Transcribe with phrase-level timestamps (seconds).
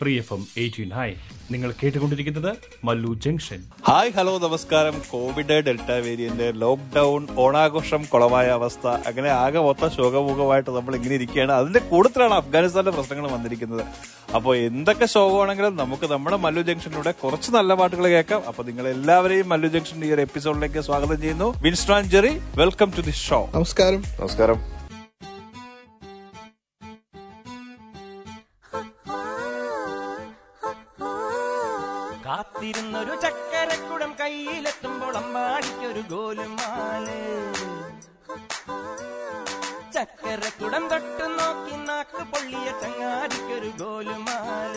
[0.00, 0.90] Free F M eighteen.
[0.90, 1.12] Hi
[1.50, 3.64] നിങ്ങൾ കേട്ടുകൊണ്ടിരിക്കുന്നത് Mallu junction.
[3.88, 5.02] Hi hello നമസ്കാരം.
[5.10, 11.52] കോവിഡ് ഡെൽറ്റ വേരിയന്റ് ലോക്ക്ഡൌൺ ഓണാഘോഷം കുളമായ അവസ്ഥ അങ്ങനെ ആകെ മൊത്തം ശോകമുഖമായിട്ട് നമ്മൾ ഇങ്ങനെ ഇരിക്കുകയാണ്.
[11.52, 13.84] അതിന്റെ കൂടുതലാണ് അഫ്ഗാനിസ്ഥാന്റെ പ്രശ്നങ്ങൾ വന്നിരിക്കുന്നത്.
[14.34, 18.46] അപ്പോൾ എന്തൊക്കെ ശോകമാണെങ്കിലും നമുക്ക് നമ്മുടെ മല്ലു ജംഗ്ഷനിലൂടെ കുറച്ച് നല്ല പാട്ടുകൾ കേൾക്കാം.
[18.46, 21.54] അപ്പൊ നിങ്ങൾ എല്ലാവരെയും മല്ലു ജംഗ്ഷൻ ഈ ഒരു എപ്പിസോഡിലേക്ക് സ്വാഗതം ചെയ്യുന്നു.
[21.62, 24.04] Winston Jerry welcome to the show നമസ്കാരം.
[24.20, 24.77] നമസ്കാരം.
[32.28, 37.06] കാത്തിരുന്നൊരു ചക്കരക്കുടം കയ്യിലെത്തുമ്പോൾ അമ്പാടിക്കൊരു ഗോലുമാൽ.
[39.94, 44.76] ചക്കരക്കുടം തൊട്ട് നോക്കി നാക്ക് പൊള്ളിയ ചങ്ങാടിക്കൊരു ഗോലുമാൽ.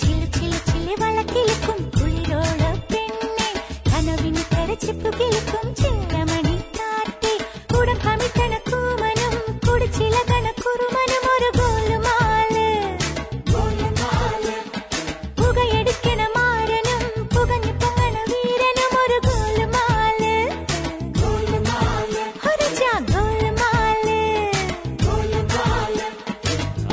[0.00, 2.62] ചിലു ചിലു ചിലു വളക്കിലുക്കും കുളിരോള
[2.92, 3.50] പെണ്ണെ.
[3.90, 5.66] കനവിന് കരച്ചിപ്പ് കിളുക്കും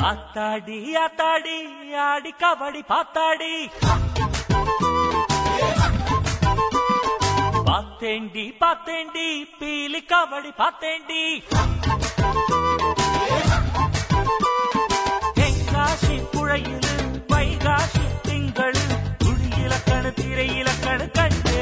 [0.08, 1.56] ஆத்தாடி ஆத்தாடி
[2.06, 3.52] ஆடி கபடி பாத்தாடி.
[7.68, 9.26] பார்த்தேண்டி பார்த்தேண்டி
[9.60, 11.22] பீலி கபடி பார்த்தேண்டி
[15.38, 16.90] தென்காசி புழையில்
[17.32, 18.80] வைகாசி திங்கள்
[19.24, 21.56] துடியிலக்கணு திரையிலக்கணு கண்டு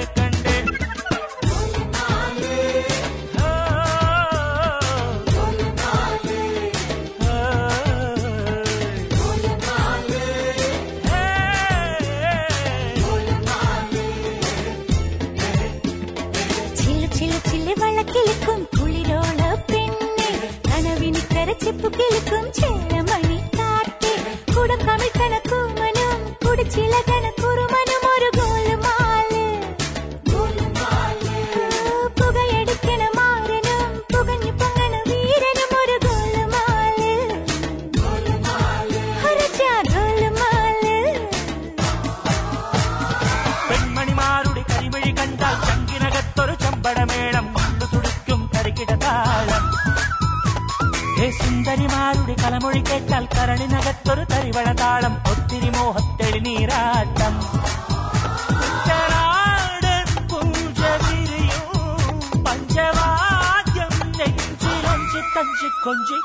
[52.70, 57.34] സുന്ദരിമാരുടെ കലമൊഴി കേട്ടാൽ കരണിനകത്തൊരു തരിവള താളം ഒത്തിരി മോഹത്തെളി നീരാട്ടം
[58.50, 66.20] കുട്ടനാടൻ പൂജവിരിയും പഞ്ചവാദ്യം നെഞ്ചിലൊഞ്ചി തഞ്ചി കൊഞ്ചി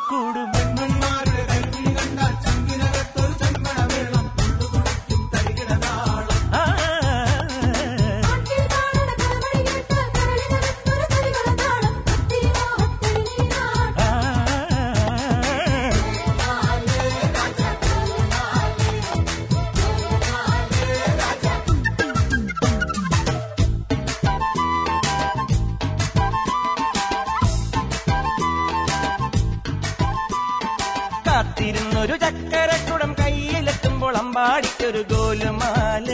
[32.16, 36.08] കാത്തിരുന്നൊരു ചക്കരക്കുടം കയ്യിലെത്തുമ്പോൾ അമ്പാടിക്കൊരു ഗോലുമാൽ.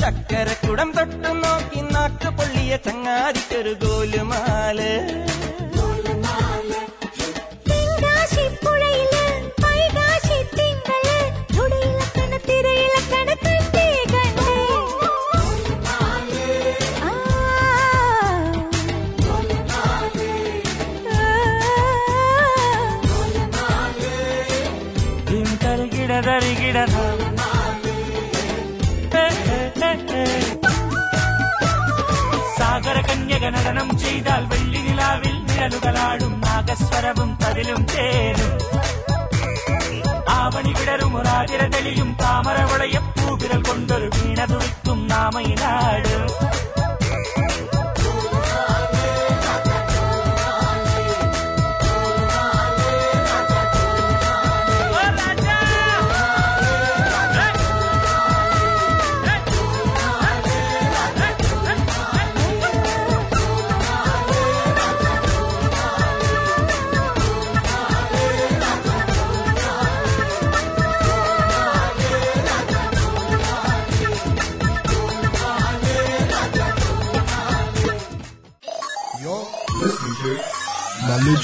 [0.00, 4.78] ചക്കരക്കുടം തൊട്ടു നോക്കി നാക്ക് പൊള്ളിയ ചങ്ങാതിക്കൊരു ഗോലുമാൽ.
[33.68, 38.54] நடனம் செய்தால் வெள்ளி நிலாவில் நிழலுகளாடும் நாகஸ்வரவும் பதிலும் தேரும்.
[40.24, 46.14] ஆவணி விடரும் ஒரு ஆதிர தெளியும் தாமர உளைய பூவிரல் கொண்டொரு வீணதுரிக்கும் நாமை நாடு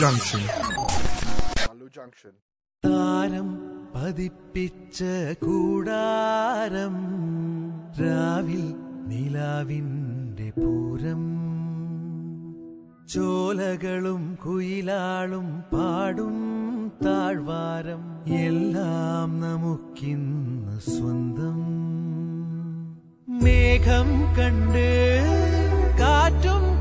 [0.05, 0.41] Junction.
[2.85, 3.59] താരം
[3.95, 5.05] പതിപ്പിച്ച
[5.45, 6.95] കൂടാരം
[8.01, 8.75] രാവിൽ
[9.07, 11.23] നിലാവിന്റെ പൂരം.
[13.07, 16.37] ചോലകളും കുയിലാളും പാടും
[17.05, 18.35] താഴ്വാരം.
[18.35, 21.59] എല്ലാം നമുക്കിന്ന് സ്വന്തം.
[23.43, 25.21] മേഘം കണ്ട്
[25.99, 26.74] കാറ്റും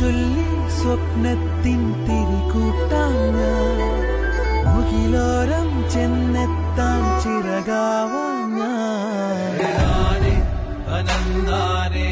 [0.00, 3.80] ചൊല്ലി സ്വപ്നത്തിൻ തിരികൂട്ടാൻ ഞാൻ
[4.66, 10.24] മുകിലോരം ചെന്നെത്താൻ ചിറകാവാൻ ഞാൻ
[10.90, 12.08] അനന്താനേ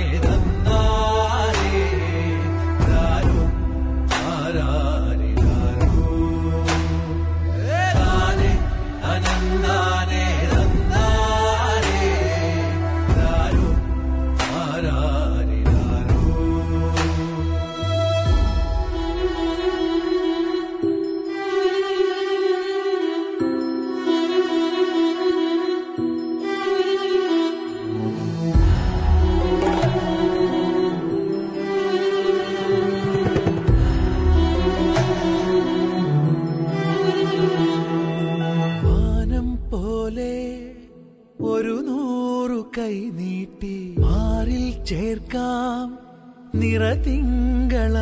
[46.94, 47.96] ತಿಂಗಳ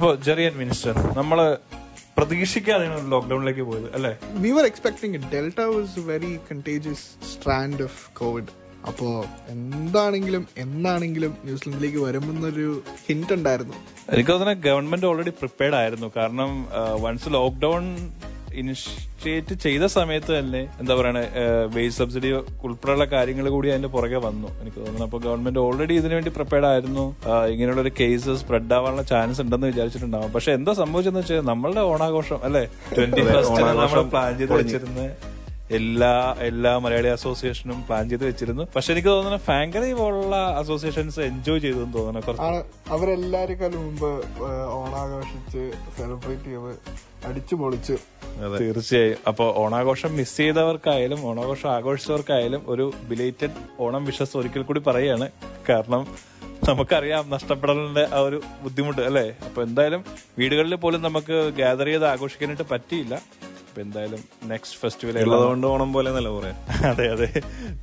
[0.00, 1.38] അപ്പൊ ജെറിയൻ മിനിസ്റ്റർ നമ്മൾ
[2.18, 5.24] പ്രതീക്ഷിക്കാതെയാണ് ലോക്ക്ഡൌണിലേക്ക് പോയത് അല്ലേ we were expecting it.
[5.30, 7.02] Delta was a very contagious
[7.32, 8.46] strand of COVID.
[8.88, 9.08] അപ്പോ
[9.48, 12.66] എന്താണെങ്കിലും എന്നാണെങ്കിലും ന്യൂസിലൻഡിലേക്ക് വരുമെന്നൊരു
[13.06, 13.76] ഹിന്റ് ഉണ്ടായിരുന്നു
[14.12, 16.52] എനിക്ക് തോന്നുന്നത് ഗവൺമെന്റ് ഓൾറെഡി പ്രിപ്പയർഡ് ആയിരുന്നു കാരണം
[17.00, 17.84] വൺസ് ലോക്ക്ഡൌൺ
[18.60, 21.18] ഇനിഷ്യേറ്റ് ചെയ്ത സമയത്ത് തന്നെ എന്താ പറയണ
[21.74, 22.30] വേജ് സബ്സിഡി
[22.66, 24.48] ഉൾപ്പെടെയുള്ള കാര്യങ്ങൾ കൂടി അതിന്റെ പുറകെ വന്നു.
[24.62, 27.06] എനിക്ക് തോന്നുന്നു അപ്പൊ ഗവൺമെന്റ് ഓൾറെഡി ഇതിനു വേണ്ടി പ്രിപ്പയർഡ് ആയിരുന്നു.
[27.54, 30.30] ഇങ്ങനെയുള്ള ഒരു കേസ് സ്പ്രെഡ് ആവാനുള്ള ചാൻസ് ഉണ്ടെന്ന് വിചാരിച്ചിട്ടുണ്ടാവും.
[30.36, 32.64] പക്ഷെ എന്താ സംഭവിച്ചെന്ന് വെച്ചാൽ നമ്മളുടെ ഓണാഘോഷം അല്ലെ?
[32.96, 35.06] ട്വന്റി ഫസ്റ്റ് നമ്മൾ പ്ലാൻ ചെയ്ത് വെച്ചിരുന്നത്
[35.78, 36.14] എല്ലാ
[36.46, 38.64] എല്ലാ മലയാളി അസോസിയേഷനും പ്ലാൻ ചെയ്ത് വെച്ചിരുന്നു.
[38.76, 42.64] പക്ഷെ എനിക്ക് തോന്നുന്നു ഫാങ്കറി പോലുള്ള അസോസിയേഷൻസ് എൻജോയ് ചെയ്തു എന്ന് തോന്നുന്നു.
[42.94, 44.10] അവരെല്ലാരെക്കാളും മുമ്പ്
[44.78, 45.62] ഓണാഘോഷിച്ച്
[45.98, 46.72] സെലിബ്രേറ്റ് ചെയ്ത്
[47.28, 47.94] അടിച്ചു പൊളിച്ച്
[48.60, 49.18] തീർച്ചയായും.
[49.30, 55.26] അപ്പൊ ഓണാഘോഷം മിസ് ചെയ്തവർക്കായാലും ഓണാഘോഷം ആഘോഷിച്ചവർക്കായാലും ഒരു ബിലേറ്റഡ് ഓണം വിഷസ് ഒരിക്കൽ കൂടി പറയാണ്
[55.68, 56.02] കാരണം
[56.68, 59.26] നമുക്കറിയാം നഷ്ടപ്പെടലിന്റെ ആ ഒരു ബുദ്ധിമുട്ട് അല്ലേ?
[59.46, 60.02] അപ്പൊ എന്തായാലും
[60.40, 63.14] വീടുകളിൽ പോലും നമുക്ക് ഗ്യാദർ ചെയ്ത് ആഘോഷിക്കാനായിട്ട് പറ്റിയില്ല.
[63.80, 64.20] എന്തായാലും
[64.50, 66.56] നെക്സ്റ്റ് ഫെസ്റ്റിവൽ ഉള്ളതുകൊണ്ട് ഓണം പോലെ നല്ല പറയാം?
[66.90, 67.28] അതെ അതെ.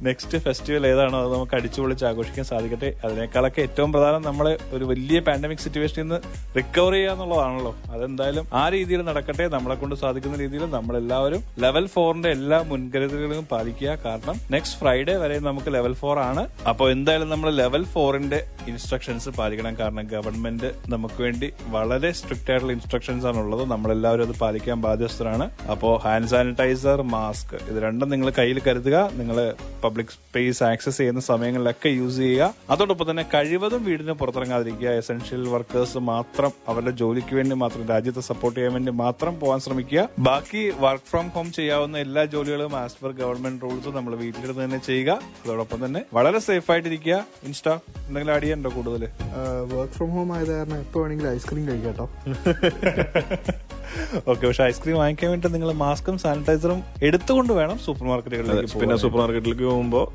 [0.02, 2.90] നെക്സ്റ്റ് ഫെസ്റ്റിവൽ ഏതാണോ അത് നമുക്ക് അടിച്ചു പൊളിച്ച് ആഘോഷിക്കാൻ സാധിക്കട്ടെ.
[3.06, 6.20] അതിനേക്കാളൊക്കെ ഏറ്റവും പ്രധാനം നമ്മൾ ഒരു വലിയ പാൻഡമിക് സിറ്റുവേഷനിൽ നിന്ന്
[6.58, 7.74] റിക്കവർ ചെയ്യുക എന്നുള്ളതാണല്ലോ.
[7.94, 9.48] അതെന്തായാലും ആ രീതിയിൽ നടക്കട്ടെ.
[9.48, 13.98] നമ്മളെ കൊണ്ട് സാധിക്കുന്ന രീതിയിൽ നമ്മളെല്ലാവരും ലെവൽ ഫോറിന്റെ എല്ലാ മുൻകരുതലുകളും പാലിക്കുക.
[14.06, 16.44] കാരണം നെക്സ്റ്റ് ഫ്രൈഡേ വരെ നമുക്ക് ലെവൽ ഫോർ ആണ്.
[16.72, 19.76] അപ്പോൾ എന്തായാലും നമ്മൾ ലെവൽ ഫോറിന്റെ ഇൻസ്ട്രക്ഷൻസ് പാലിക്കണം.
[19.80, 25.46] കാരണം ഗവൺമെന്റ് നമുക്ക് വേണ്ടി വളരെ സ്ട്രിക്റ്റ് ആയിട്ടുള്ള ഇൻസ്ട്രക്ഷൻസ് ആണ് ഉള്ളത് നമ്മളെല്ലാവരും അത് പാലിക്കാൻ ബാധ്യസ്ഥരാണ്.
[25.74, 29.10] അപ്പോൾ ഹാൻഡ് സാനിറ്റൈസർ മാസ്ക് ഇത് രണ്ടും നിങ്ങൾ കയ്യിൽ കരുതുക.
[29.14, 29.54] നിങ്ങൾ
[29.84, 32.54] പബ്ലിക് സ്പേസ് ആക്സസ് ചെയ്യുന്ന സമയങ്ങളിലൊക്കെ യൂസ് ചെയ്യുക.
[32.70, 34.90] അതോടൊപ്പം തന്നെ കഴിവതും വീടിന് പുറത്തിറങ്ങാതിരിക്കുക.
[34.90, 40.10] എസെൻഷ്യൽ വർക്കേഴ്സ് മാത്രം അവരുടെ ജോലിക്ക് വേണ്ടി മാത്രം രാജ്യത്തെ സപ്പോർട്ട് ചെയ്യാൻ വേണ്ടി മാത്രം പോകാൻ ശ്രമിക്കുക.
[40.20, 45.20] ബാക്കി വർക്ക് ഫ്രം ഹോം ചെയ്യാവുന്ന എല്ലാ ജോലികളും ആസ് പെർ ഗവൺമെന്റ് റൂൾസ് നമ്മൾ വീട്ടിലിരുന്ന് തന്നെ ചെയ്യുക.
[45.46, 47.26] അതോടൊപ്പം തന്നെ വളരെ സേഫ് ആയിട്ടിരിക്കുക.
[47.44, 47.70] ഇൻസ്റ്റ
[48.08, 49.08] എന്തെങ്കിലും ആഡ് ചെയ്യണ്ടോ കൂടുതൽ
[49.76, 52.10] വർക്ക് ഫ്രം ഹോം ആയത് കാരണം എപ്പോ വേണമെങ്കിലും ഐസ്ക്രീം കഴിക്കാട്ടോ
[54.28, 59.66] ഓക്കെ പക്ഷെ ഐസ്ക്രീം വാങ്ങിക്കാൻ വേണ്ടി നിങ്ങൾ മാസ്കും സാനിറ്റൈസറും എടുത്തുകൊണ്ട് വേണം സൂപ്പർ മാർക്കറ്റുകളിലേക്ക് പിന്നെ സൂപ്പർ മാർക്കറ്റിലേക്ക്
[59.66, 60.06] പോകുമ്പോൾ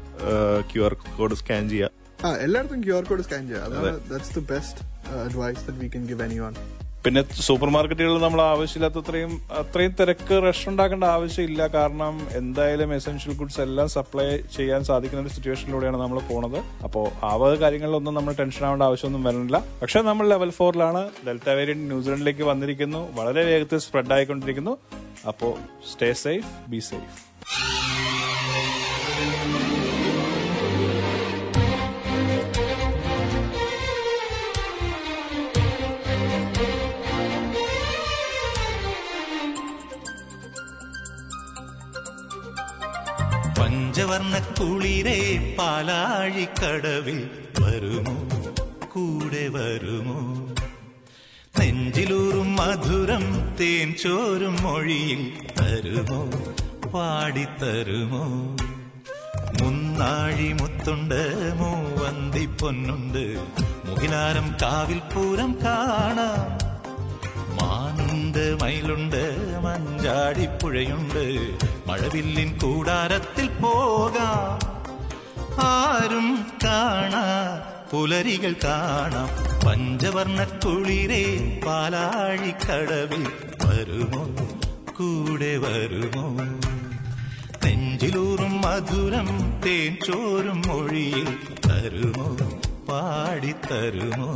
[0.72, 1.90] ക്യു ആർ കോഡ് സ്കാൻ ചെയ്യുക
[2.24, 4.80] ആ എല്ലായിടത്തും ക്യു ആർ കോഡ് സ്കാൻ ചെയ്യുക that's the best
[5.20, 6.54] advice that we can give anyone
[7.04, 11.62] പിന്നെ സൂപ്പർ മാർക്കറ്റുകളിൽ നമ്മൾ ആവശ്യമില്ലാത്ത അത്രയും അത്രയും തിരക്ക് റഷ് ഉണ്ടാക്കേണ്ട ആവശ്യമില്ല.
[11.76, 16.58] കാരണം എന്തായാലും എസെൻഷ്യൽ ഗുഡ്സ് എല്ലാം സപ്ലൈ ചെയ്യാൻ സാധിക്കുന്ന ഒരു സിറ്റുവേഷനിലൂടെയാണ് നമ്മൾ പോണത്.
[16.88, 19.60] അപ്പോൾ ആ വക കാര്യങ്ങളിലൊന്നും നമ്മൾ ടെൻഷൻ ആവേണ്ട ആവശ്യമൊന്നും വരണില്ല.
[19.82, 23.02] പക്ഷെ നമ്മൾ ലെവൽ ഫോറിലാണ് ഡെൽറ്റ വേരിയന്റ് ന്യൂസിലൻഡിലേക്ക് വന്നിരിക്കുന്നു.
[23.20, 24.76] വളരെ വേഗത്തിൽ സ്പ്രെഡ് ആയിക്കൊണ്ടിരിക്കുന്നു.
[25.32, 25.54] അപ്പോൾ
[25.92, 27.18] സ്റ്റേ സേഫ് ബി സേഫ്
[43.92, 47.30] പഞ്ചവർണ കുളിരേ പാലാഴിക്കടവിൽ
[47.60, 48.38] വരുമോ?
[48.92, 50.48] കൂടെ വരുമോ?
[51.58, 56.30] നെഞ്ചിലൂറും മധുരം തേൻ ചോരും മൊഴിയിൽ തരുമോ?
[56.90, 58.24] പാടിത്തരുമോ?
[59.60, 63.40] മുന്നാഴി മുത്തുണ്ട് മൂവന്തി പൊന്നുണ്ട്.
[63.84, 66.71] മുകിലാരം കാവിൽ പൂരം കാണാം.
[67.58, 69.22] മാനുണ്ട് മയിലുണ്ട്
[69.64, 71.24] മഞ്ചാടിപ്പുഴയുണ്ട്
[71.88, 74.58] മഴവില്ലിൻ കൂടാരത്തിൽ പോകാം
[75.66, 76.28] ആരും
[76.64, 77.24] കാണാ
[77.90, 79.30] പുലരികൾ കാണാം
[79.64, 81.24] പഞ്ചവർണ കുളിരേ
[81.66, 83.24] പാലാഴിക്കടവിൽ
[83.62, 84.22] വരുമോ
[84.98, 86.24] കൂടെ വരുമോ
[87.64, 89.28] നെഞ്ചിലൂറും മധുരം
[89.64, 91.28] തേൻ ചോരും മൊഴിയിൽ
[91.66, 92.28] തരുമോ
[92.88, 94.30] പാടിത്തരുമോ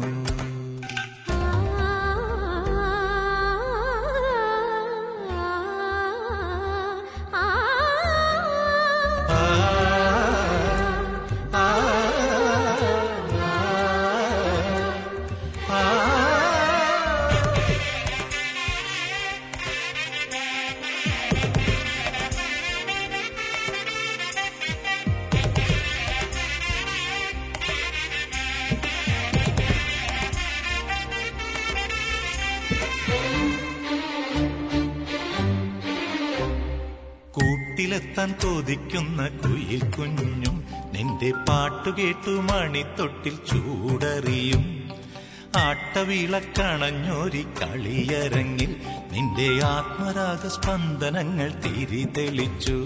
[38.26, 40.56] കൂട്ടിലെത്താൻ കൊതിക്കുന്ന കുയിൽ കുഞ്ഞും
[40.92, 44.64] നിന്റെ പാട്ടു കേട്ടു മണിത്തൊട്ടിൽ ചൂടറിയും.
[45.56, 48.76] ആട്ടവിളക്കണഞ്ഞൊരി കളിയരങ്ങിൽ
[49.12, 52.78] നിന്റെ ആത്മരാഗ സ്പന്ദനങ്ങൾ തിരി തെളിച്ചു.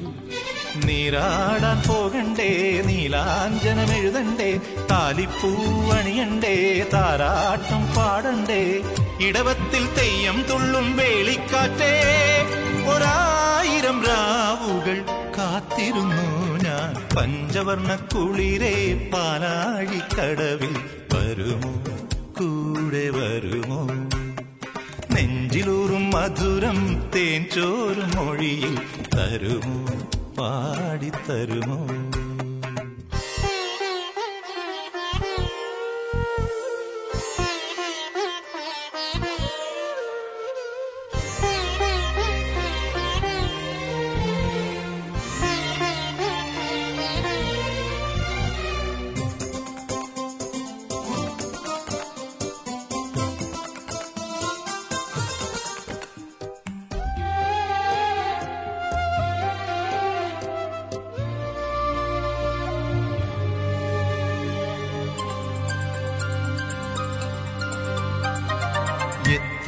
[0.86, 2.50] നീരാടാൻ പോകണ്ടേ
[2.86, 4.50] നീലാഞ്ജനമെഴുതണ്ടേ
[4.90, 8.82] താലിപ്പൂവണിയണ്ടേ താരാട്ടം പാടണ്ടേ
[9.20, 11.92] ഇടവത്തിൽ തെയ്യം തുള്ളും വേളിക്കാറ്റേ
[15.60, 20.74] കാത്തിരുന്നു ഞാൻ പഞ്ചവർണ കുളിരേ പാലാഴിക്കടവിൽ
[21.14, 21.72] വരുമോ?
[22.38, 23.86] കൂടെ വരുമോ?
[25.14, 28.78] നെഞ്ചിലൂറും മധുരം തേൻ ചോറും മൊഴിയിൽ
[29.14, 29.96] തരുമോ?
[30.38, 32.09] പാടിത്തരുമോ?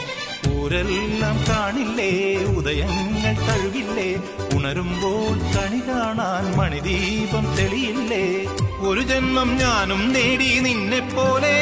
[0.55, 4.15] ഊരെല്ലാം കാണില്ലേ ഉദയങ്ങൾ കഴുകില്ലേ
[4.53, 8.45] ഉണരുമ്പോൾ കണി കാണാൻ മണിദീപം തെളിയില്ലേ.
[8.79, 11.55] ഒരു ജന്മം ഞാനും നേടി നിന്നെപ്പോലെ.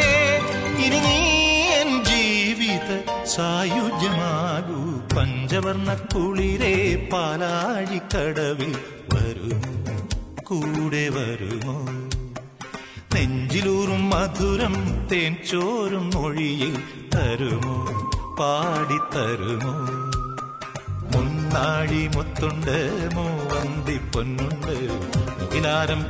[0.86, 1.39] ഇനി നീ
[3.36, 5.00] സായുജ്യമാകൂ.
[5.18, 8.76] പഞ്ചവർണ കുളിരെ പാലാഴിക്കടവിൽ
[9.14, 10.08] വരുമോ?
[10.44, 11.86] കൂടെ വരുമോ?
[13.16, 16.84] നെഞ്ചിലൂറും മധുരം തേൻ ചോറും മൊഴിയിൽ
[17.16, 17.88] തരുമോ?
[18.36, 19.72] പാടിത്തരുമോ?
[21.16, 25.00] മുന്നാഴി മുത്തുണ്ട് മോ വന്തി പൊന്നുണ്ട്.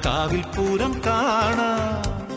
[0.05, 2.28] കാവിൽ പൂരം കാണാം.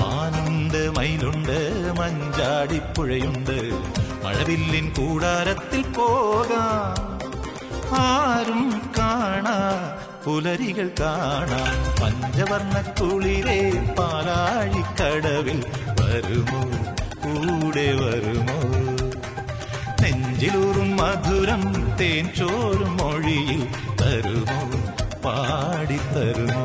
[0.00, 1.58] മാനുണ്ട് മയിലുണ്ട്
[1.98, 3.56] മഞ്ചാടിപ്പുഴയുണ്ട്
[4.24, 6.98] മഴവില്ലിൻ കൂടാരത്തിൽ പോകാം
[8.02, 8.64] ആരും
[8.98, 9.56] കാണാ
[10.24, 13.60] പുലരികൾ കാണാം പഞ്ചവർണ്ണ കുളിരേ
[13.98, 15.60] പാലാഴിക്കടവിൽ
[16.00, 16.62] വരുമോ
[17.24, 18.58] കൂടെ വരുമോ
[20.02, 21.64] നെഞ്ചിലൂറും മധുരം
[22.00, 23.62] തേൻ ചോറും മൊഴിയിൽ
[24.00, 24.60] തരുമോ
[25.24, 26.64] പാടിത്തരുമോ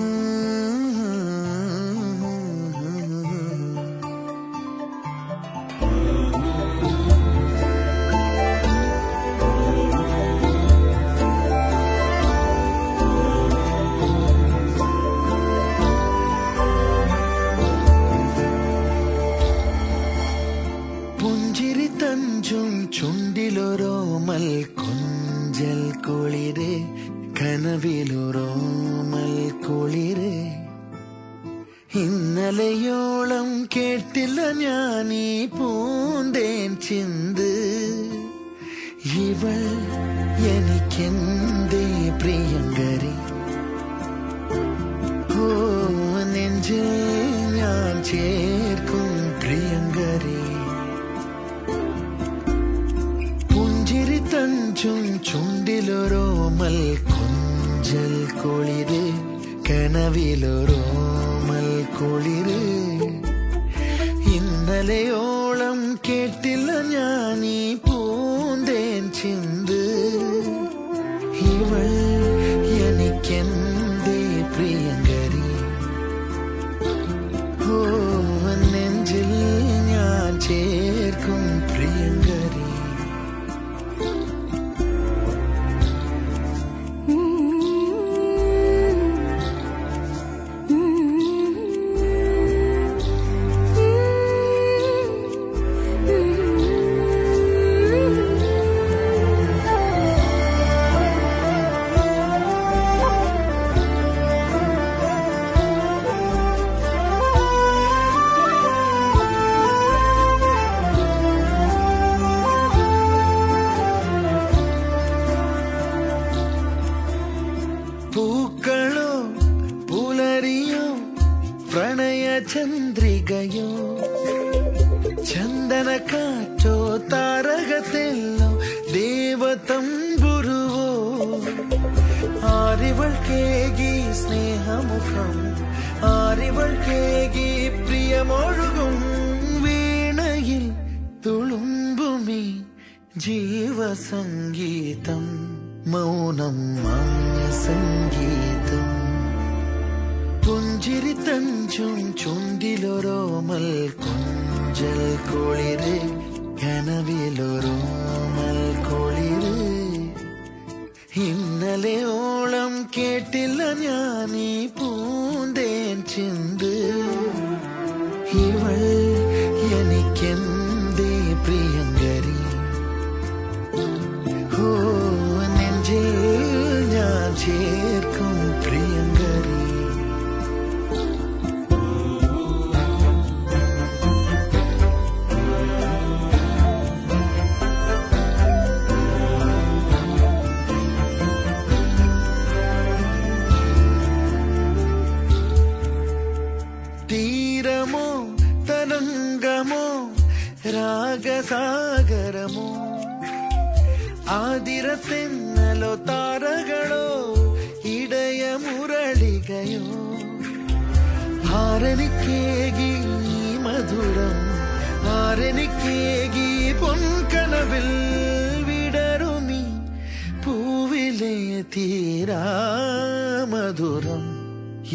[223.81, 224.23] മധുരം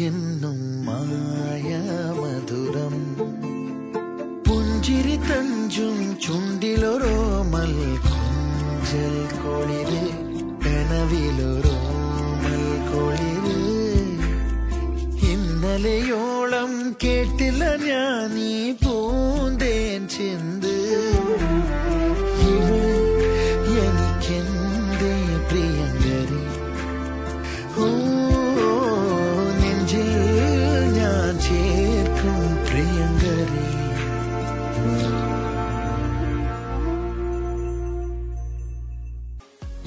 [0.01, 1.69] എന്നും മായ
[2.19, 2.93] മധുരം
[4.47, 6.56] പുഞ്ചിരി തഞ്ചും ചുണ്ടിലൊരോമൽ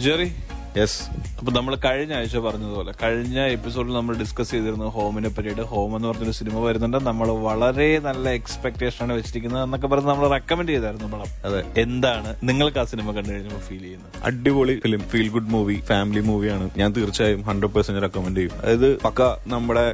[0.00, 0.28] ജെറി
[0.76, 0.98] യെസ്
[1.40, 5.64] അപ്പൊ നമ്മൾ കഴിഞ്ഞ ആഴ്ച പറഞ്ഞതുപോലെ കഴിഞ്ഞ എപ്പിസോഡിൽ നമ്മൾ ഡിസ്കസ് ചെയ്തിരുന്നു ഹോമിനെ പറ്റിയിട്ട്.
[5.70, 6.98] ഹോം എന്ന് പറഞ്ഞൊരു സിനിമ വരുന്നുണ്ട്.
[7.06, 11.30] നമ്മൾ വളരെ നല്ല എക്സ്പെക്ടേഷൻ ആണ് വെച്ചിരിക്കുന്നത് എന്നൊക്കെ പറഞ്ഞ് നമ്മൾ റെക്കമെൻഡ് ചെയ്തായിരുന്നു പടം.
[11.48, 11.60] അതെ.
[11.82, 14.10] എന്താണ് നിങ്ങൾക്ക് ആ സിനിമ കണ്ടു കഴിഞ്ഞപ്പോൾ ഫീൽ ചെയ്യുന്നത്?
[14.30, 18.52] അടിപൊളി film feel good movie family മൂവിയാണ് ഞാൻ തീർച്ചയായും ഹൺഡ്രഡ് പെർസെന്റ് റെക്കമെൻഡ് ചെയ്യും.
[18.62, 19.20] അതായത് പക്ക
[19.54, 19.86] നമ്മുടെ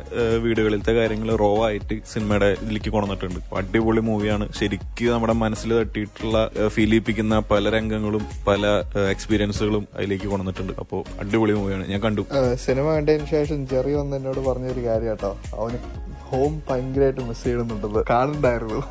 [0.47, 3.41] വീടുകളിലത്തെ കാര്യങ്ങൾ റോ ആയിട്ട് സിനിമയുടെ ഇതിലേക്ക് കൊണ്ടുവന്നിട്ടുണ്ട്.
[3.63, 6.37] അടിപൊളി മൂവിയാണ് ശരിക്കും നമ്മുടെ മനസ്സിൽ തട്ടിയിട്ടുള്ള
[6.75, 8.67] ഫീൽ ചെയ്യിപ്പിക്കുന്ന പല രംഗങ്ങളും പല
[9.15, 10.75] എക്സ്പീരിയൻസുകളും അതിലേക്ക് കൊണ്ടുവന്നിട്ടുണ്ട്.
[10.85, 11.89] അപ്പോൾ അടിപൊളി മൂവിയാണ്.
[11.89, 12.27] ഞാൻ കണ്ടു.
[12.55, 15.37] സിനിമ കണ്ടതിന് ശേഷം ജെറി വന്ന് എന്നോട് പറഞ്ഞൊരു കാര്യം കേട്ടോ.
[15.55, 15.79] അവന്
[16.21, 18.83] ഹോം ഭയങ്കരമായിട്ട് മിസ് ചെയ്യണമെന്നുണ്ടത് കാണണ്ടായിരുന്നു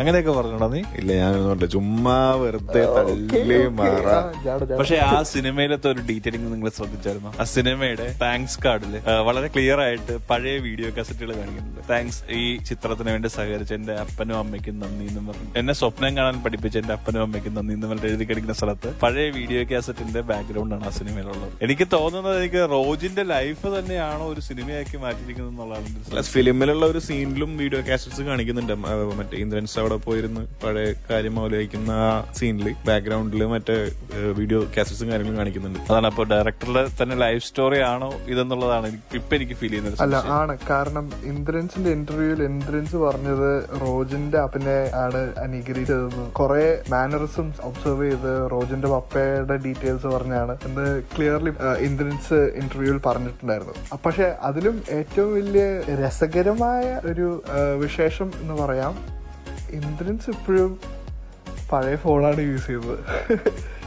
[0.00, 0.80] അങ്ങനെയൊക്കെ പറഞ്ഞോടാ നീ.
[1.00, 4.06] ഇല്ല ഞാനൊന്നും ചുമ്മാ വെറുതെ തള്ളി മാറ.
[4.80, 7.30] പക്ഷെ ആ സിനിമയിലത്തെ ഒരു ഡീറ്റെയിലിംഗ് നിങ്ങൾ ശ്രദ്ധിച്ചായിരുന്നു?
[7.42, 8.94] ആ സിനിമയുടെ താങ്ക്സ് കാർഡിൽ
[9.28, 11.80] വളരെ ക്ലിയർ ആയിട്ട് പഴയ വീഡിയോ കാസറ്റുകൾ കാണിക്കുന്നുണ്ട്.
[11.92, 15.50] താങ്ക്സ് ഈ ചിത്രത്തിന് വേണ്ടി സഹകരിച്ച എന്റെ അപ്പനും അമ്മയ്ക്കും നന്ദി എന്ന് പറഞ്ഞു.
[15.62, 19.62] എന്നെ സ്വപ്നം കാണാൻ പഠിപ്പിച്ച എന്റെ അപ്പനും അമ്മയ്ക്കും നന്ദി എന്ന് പറഞ്ഞിട്ട് എഴുതി കഴിക്കുന്ന സ്ഥലത്ത് പഴയ വീഡിയോ
[19.72, 21.48] കാസറ്റിന്റെ ബാക്ക്ഗ്രൗണ്ട് ആണ് ആ സിനിമയിലുള്ളത്.
[21.66, 28.22] എനിക്ക് തോന്നുന്നത് എനിക്ക് റോജിന്റെ ലൈഫ് തന്നെയാണോ ഒരു സിനിമയാക്കി മാറ്റിയിരിക്കുന്നത് എന്നുള്ളതാണ് ഫിലിമിലുള്ള ഒരു സീനിലും വീഡിയോ കാസറ്റ്സ്
[28.30, 28.72] കാണിക്കുന്നുണ്ട്
[29.36, 33.76] ഇന്ദ്രൻസ് അവിടെ പോയിരുന്ന് പഴയ കാര്യം അവലോചിക്കുന്ന ആ സീനിൽ ബാക്ക്ഗ്രൗണ്ടിൽ മറ്റേ
[34.38, 35.78] വീഡിയോ കാസറ്റ്സും കാര്യങ്ങളും കാണിക്കുന്നുണ്ട്.
[35.90, 39.96] അതാണ് അപ്പൊ ഡയറക്ടറുടെ തന്നെ ലൈഫ് സ്റ്റോറി ആണോ ഇതെന്നുള്ളതാണ് ഇപ്പൊ എനിക്ക് ഫീൽ ചെയ്യുന്നത്.
[40.00, 40.58] അല്ല ആണ്.
[40.70, 49.56] കാരണം ഇന്ദ്രൻസിന്റെ ഇന്റർവ്യൂവിൽ ഇന്ദ്രൻസ് പറഞ്ഞത് റോജിന്റെ അപ്പനെ ആണ് അനുഗ്രഹിച്ചതെന്ന് കുറെ മാനറിസും ഒബ്സർവ് ചെയ്ത് റോജിന്റെ പപ്പയുടെ
[49.66, 53.74] ഡീറ്റെയിൽസ് പറഞ്ഞാണ് എന്ന് ക്ലിയർലി ഇന്ദ്രൻസ് ഇന്റർവ്യൂവിൽ പറഞ്ഞിട്ടുണ്ടായിരുന്നു.
[54.06, 55.64] പക്ഷെ അതിലും ഏറ്റവും വലിയ
[56.04, 57.42] രസകരമായ ഒരു
[57.84, 58.94] വിശേഷം എന്ന് പറയാം
[59.72, 60.72] ഇന്ദ്രൻസ് ഇപ്പോഴും
[61.72, 62.98] പഴയ ഫോണാണ് യൂസ് ചെയ്തത്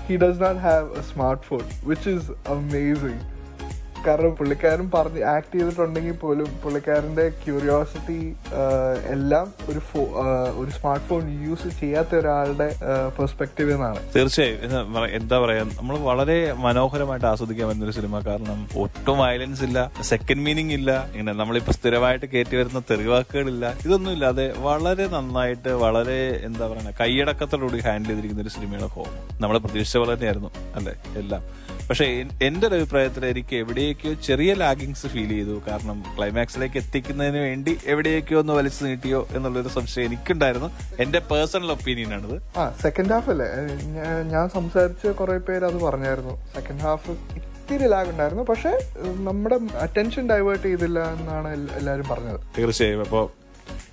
[0.07, 3.21] he does not have a smart phone which is amazing
[4.05, 8.17] കാരണം പുള്ളിക്കാരൻ പറഞ്ഞ് ആക്ട് ചെയ്തിട്ടുണ്ടെങ്കിൽ പോലും പുള്ളിക്കാരന്റെ ക്യൂരിയോസിറ്റി
[9.13, 9.81] എല്ലാം ഒരു
[10.59, 12.67] ഒരു സ്മാർട്ട് ഫോൺ യൂസ് ചെയ്യാത്ത ഒരാളുടെ
[13.17, 14.59] പെർസ്പെക്റ്റീവ് എന്നാണ് തീർച്ചയായും.
[15.19, 19.79] എന്താ പറയാ നമ്മൾ വളരെ മനോഹരമായിട്ട് ആസ്വദിക്കാൻ പറ്റുന്ന ഒരു സിനിമ കാരണം ഒട്ടും വയലൻസ് ഇല്ല
[20.11, 26.63] സെക്കൻഡ് മീനിങ് ഇല്ല ഇങ്ങനെ നമ്മളിപ്പോ സ്ഥിരമായിട്ട് കയറ്റി വരുന്ന തെറിവാക്കുകളില്ല ഇതൊന്നും ഇല്ലാതെ വളരെ നന്നായിട്ട് വളരെ എന്താ
[26.67, 29.11] പറയുക കൈയടക്കത്തോടുകൂടി ഹാൻഡിൽ ചെയ്തിരിക്കുന്ന ഒരു സിനിമയാണ് ഹോം
[29.41, 30.93] നമ്മൾ പ്രതീക്ഷിച്ച പോലെ തന്നെയായിരുന്നു അല്ലെ?
[31.21, 31.41] എല്ലാം.
[31.89, 32.05] പക്ഷെ
[32.41, 35.61] എന്റെ ഒരു അഭിപ്രായത്തിൽ എനിക്ക് എവിടെയൊക്കെയോ ചെറിയ ലാഗിങ്സ് ഫീൽ ചെയ്തു.
[35.67, 40.69] കാരണം ക്ലൈമാക്സിലേക്ക് എത്തിക്കുന്നതിന് വേണ്ടി എവിടെയൊക്കെയോ ഒന്ന് വലിച്ചു നീട്ടിയോ എന്നുള്ളൊരു സംശയം എനിക്കുണ്ടായിരുന്നു.
[40.99, 42.57] എന്റെ പേഴ്സണൽ ഒപ്പീനിയൻ ആണിത്.
[42.57, 43.47] ആ സെക്കൻഡ് ഹാഫ് അല്ലേ?
[44.31, 46.35] ഞാൻ സംസാരിച്ച കുറെ പേര് അത് പറഞ്ഞായിരുന്നു.
[46.53, 48.43] സെക്കൻഡ് ഹാഫ് ഇത്തിരി ലാഗ് ഉണ്ടായിരുന്നു.
[48.43, 48.73] പക്ഷെ
[49.27, 52.39] നമ്മുടെ അറ്റൻഷൻ ഡൈവേർട്ട് ചെയ്തില്ല എന്നാണ് എല്ലാരും എല്ലാവരും പറഞ്ഞത്.
[52.57, 52.99] തീർച്ചയായും.
[52.99, 53.31] അപ്പോ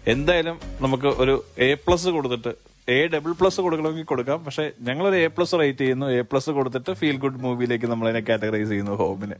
[0.07, 4.45] എന്തായാലും നമുക്ക് ഒരു എ പ്ലസ് കൊടുത്തിട്ട് എ ഡബിൾ പ്ലസ് കൊടുക്കണമെങ്കിൽ കൊടുക്കാം.
[4.45, 6.07] പക്ഷെ ഞങ്ങളൊരു എ പ്ലസ് റേറ്റ് ചെയ്യുന്നു.
[6.07, 9.37] എ പ്ലസ് കൊടുത്തിട്ട് ഫീൽ ഗുഡ് മൂവിയിലേക്ക് നമ്മൾ അതിനെ കാറ്റഗറൈസ് ചെയ്യുന്നു ഹോമിനെ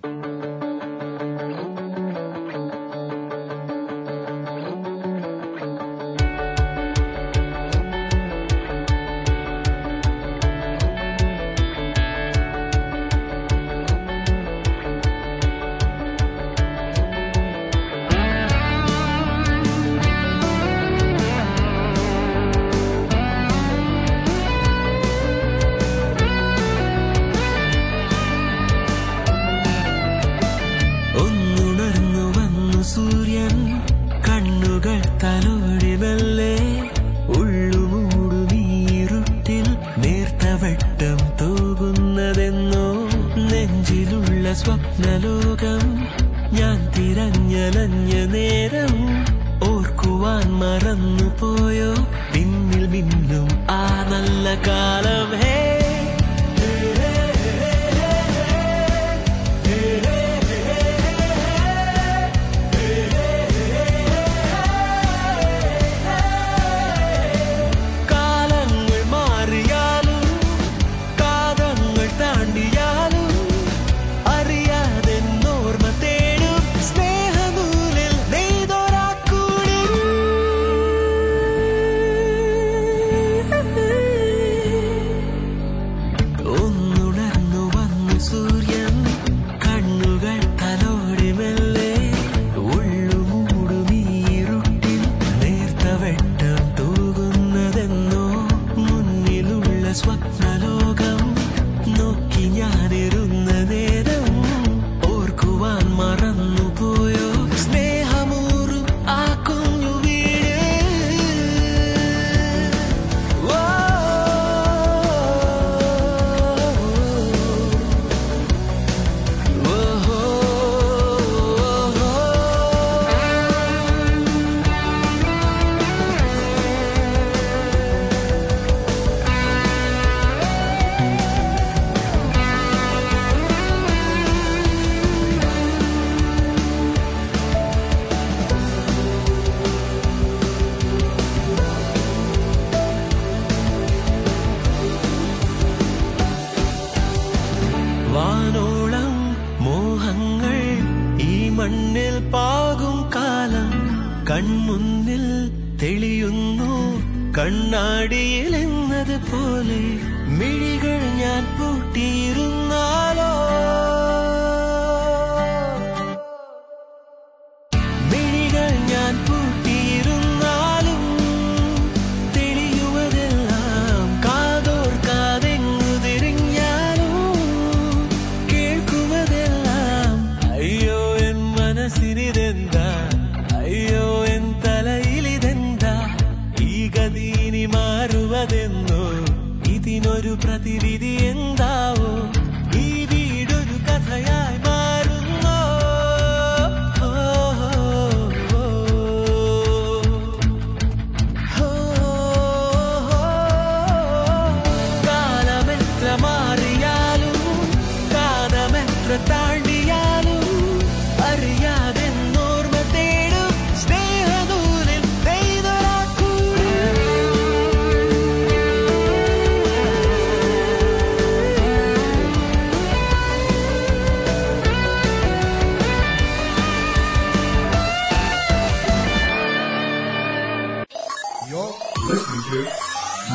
[231.61, 231.69] You're
[232.09, 232.59] listening to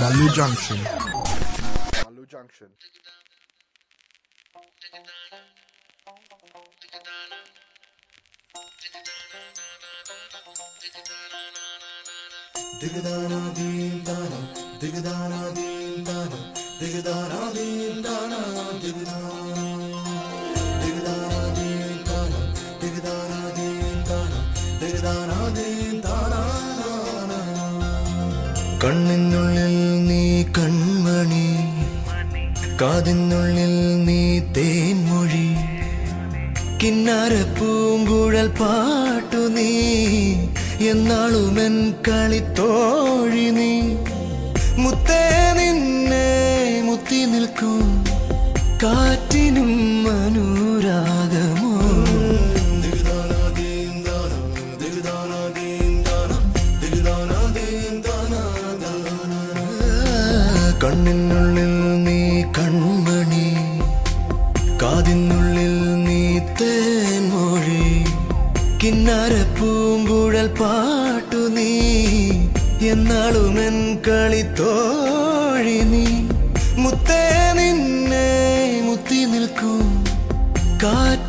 [0.01, 0.77] Malu Junction.
[2.05, 2.69] Malu Junction.
[12.81, 14.39] Digadana deen dana,
[14.79, 15.53] digadana
[16.03, 16.39] dana,
[16.79, 17.53] digadana
[18.03, 18.39] dana,
[18.81, 19.74] digadana.
[28.85, 31.47] കണ്ണിനുള്ളിൽ നീ കൺമണി
[32.81, 35.55] കാതിനുള്ളിൽ നീ തേൻമൊഴി.
[36.83, 39.71] കിന്നാരപ്പൂങ്കുഴൽ പാട്ടു നീ
[40.89, 43.95] എന്നാളുമെൻ കളിത്തോഴി നീ.
[44.77, 46.27] മുത്തേ നിന്നെ
[46.85, 48.05] മുത്തി നിൽക്കും
[48.83, 51.14] കാറ്റിനും മനൂരാ.
[69.07, 71.71] നരപ്പൂങ്കുഴൽ പാട്ടു നീ
[72.91, 73.75] എന്നാളുമെൻ
[74.07, 76.05] കളിത്തോഴി നീ
[76.83, 77.23] മുത്തേ
[77.57, 78.27] നിന്നെ
[78.87, 79.73] മുത്തി നിൽക്കൂ
[80.83, 81.24] കാറ്റ്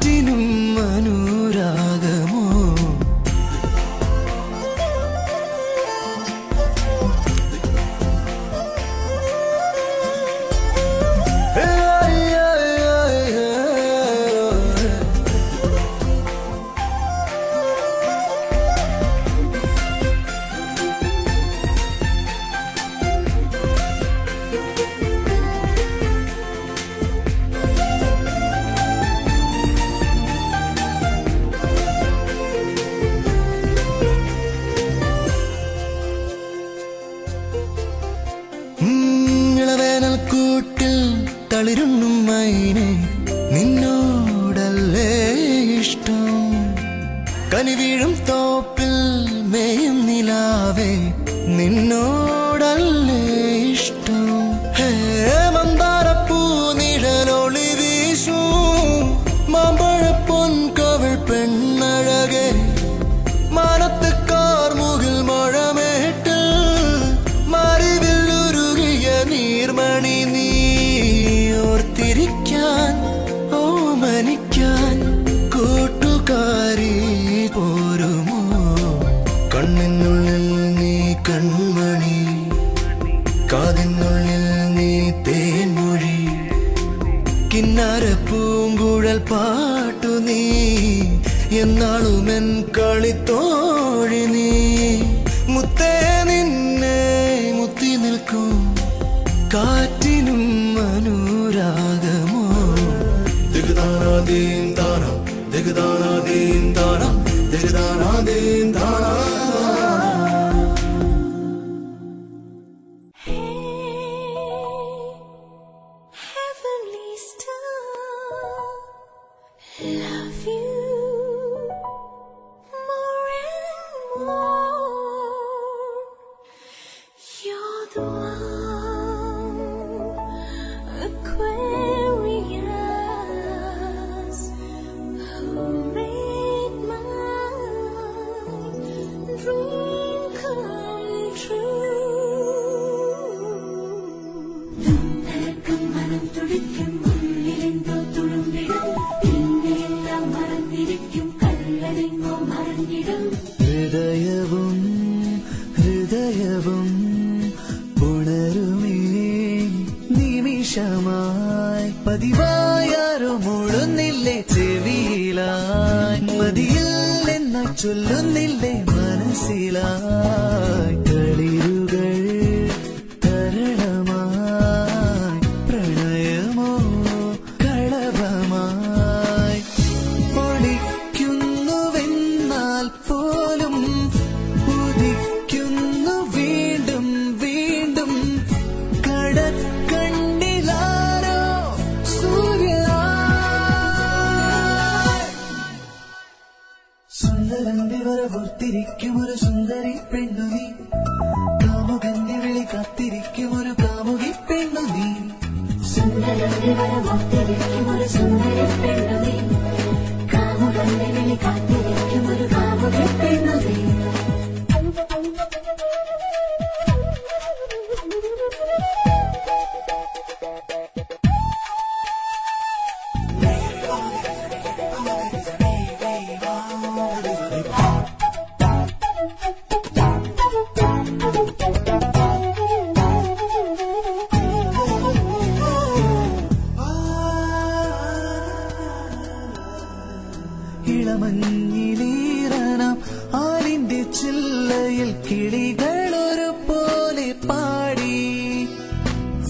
[247.49, 248.17] പാടി.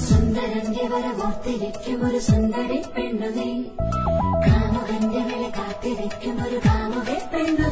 [0.08, 3.28] സുന്ദരന്റെ വരവോർത്തിരിക്കും ഒരു സുന്ദരി പെണ്ണു
[4.46, 7.68] കാമുകന്റെ വിളി കാത്തിരിക്കും ഒരു കാമുക പെണ്ണു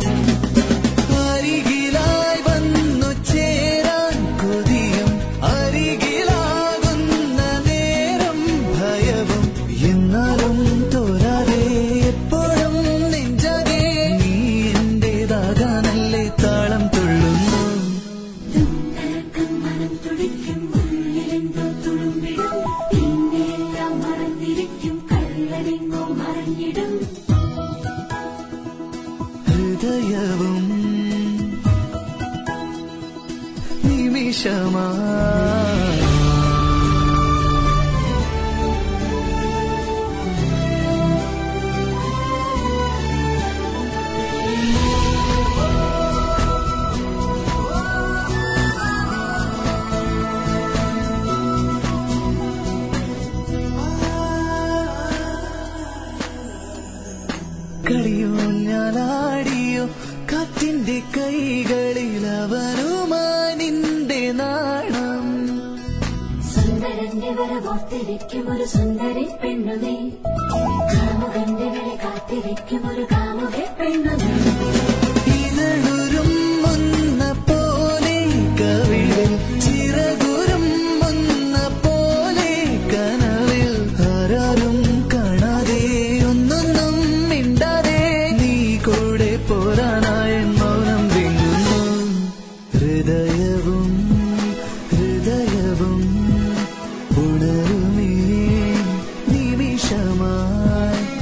[68.72, 69.94] സുന്ദരി പെണ്ണു നീ
[70.92, 74.12] കാമുകന്റെ വിളി കാത്തിരിക്കും ഒരു കാമുക പെണ്ണു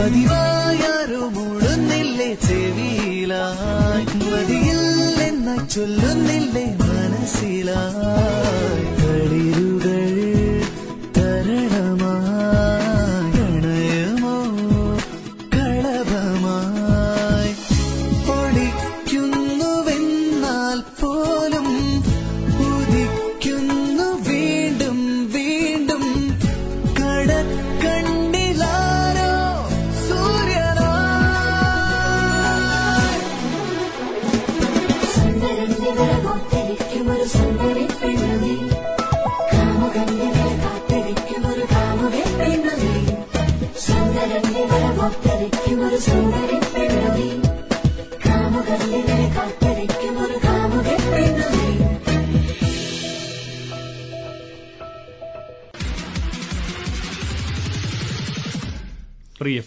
[0.03, 0.52] 的地方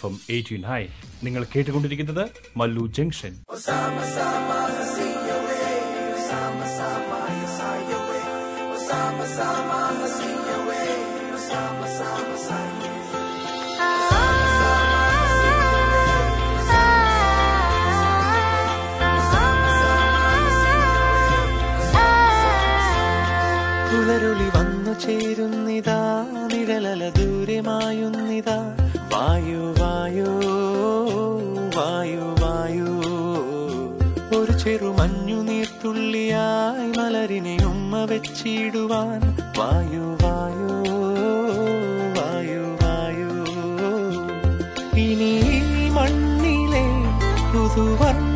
[0.05, 0.83] എഫ് എയ്റ്റീൻ ഹൈ
[1.23, 3.33] നിങ്ങൾ കേട്ടുകൊണ്ടിരിക്കുന്നത് മല്ലു ജംഗ്ഷൻ.
[23.89, 25.99] പുലരുളി വന്നു ചേരുന്നിതാ
[26.53, 28.84] നിഴലല ദൂരമായുന്നിതാ.
[29.25, 30.23] വായു വായു
[31.77, 33.01] വായു വായു.
[34.39, 39.37] ഒരു ചെറു മഞ്ഞു നീർത്തുള്ളിയായി മലരിനെ ഉമ്മ വെച്ചിടുവാൻ.
[39.57, 40.71] വായു വായു
[42.19, 43.45] വായു വായു.
[44.99, 45.41] ഇനി
[45.89, 46.85] മണ്ണിലെ
[47.53, 48.34] പുതുവർണ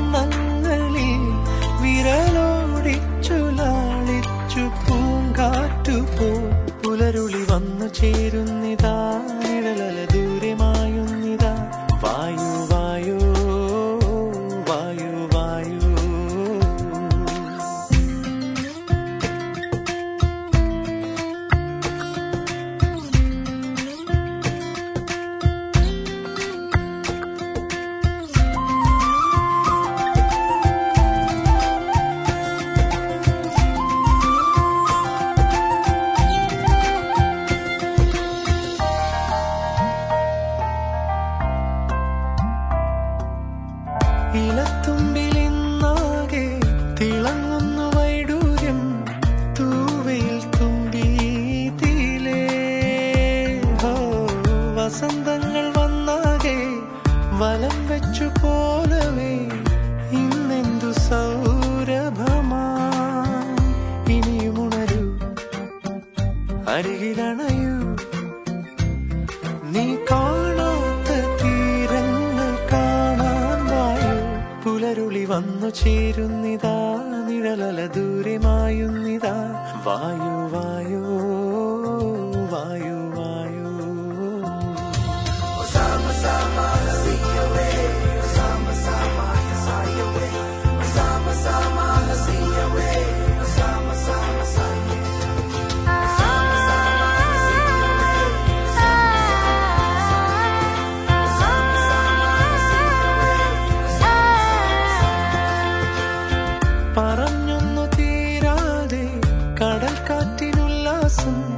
[111.10, 111.49] So.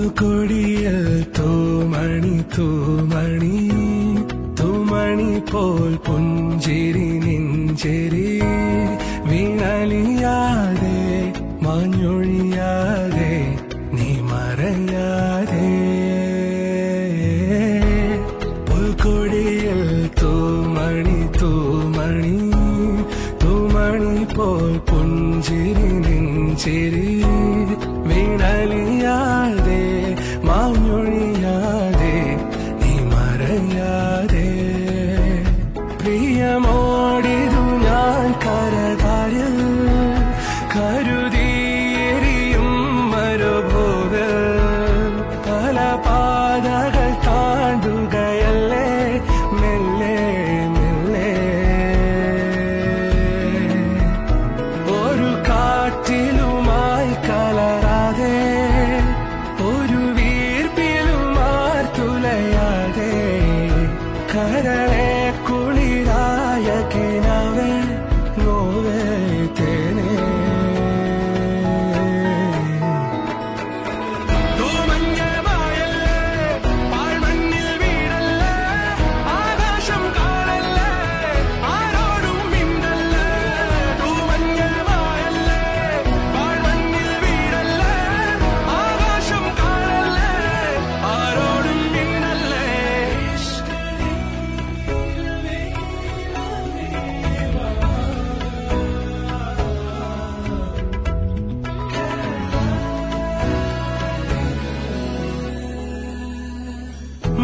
[0.00, 0.98] പൂക്കൊടിയൽ
[1.36, 3.56] തൂമണി തൂമണി
[4.60, 8.28] തൂമണി പോൽ പുഞ്ചിരി നെഞ്ചിരി
[9.28, 10.94] വീണലിയാതെ
[11.64, 12.27] മഞ്ഞുഴി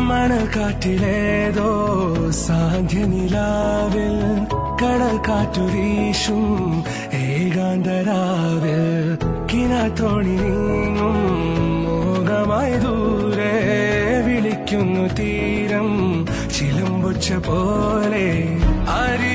[0.09, 1.71] മണൽക്കാറ്റിലേതോ
[2.41, 4.17] സാന്ധ്യനിലാവിൽ
[4.83, 6.45] കടൽ കാറ്റു വീശും
[7.21, 8.83] ഏകാന്തരാവിൽ
[9.51, 11.19] കിനാത്തോണി നീങ്ങും
[11.85, 13.53] മോഹമായി ദൂരെ
[14.27, 15.91] വിളിക്കുന്നു തീരം
[16.57, 18.27] ചിലമ്പുച്ച പോലെ
[18.97, 19.34] അരികിൽ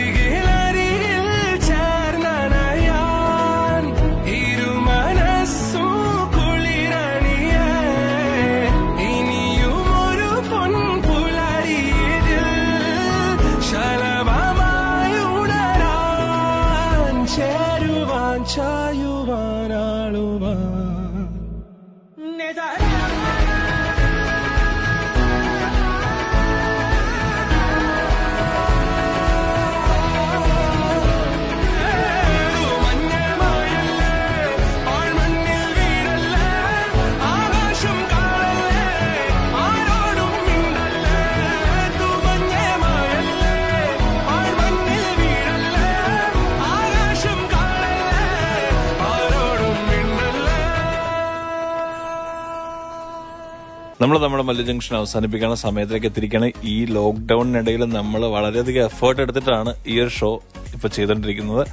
[54.01, 56.49] നമ്മൾ നമ്മുടെ മല്ല ജംഗ്ഷൻ അവസാനിപ്പിക്കുന്ന സമയത്തേക്ക് എത്തിയിരിക്കുകയാണ്.
[56.73, 60.29] ഈ ലോക്ക്ഡൌണിനിടയിൽ നമ്മൾ വളരെയധികം എഫേർട്ട് എടുത്തിട്ടാണ് ഈ ഒരു ഷോ
[60.75, 61.63] ഇപ്പൊ ചെയ്തുകൊണ്ടിരിക്കുന്നത്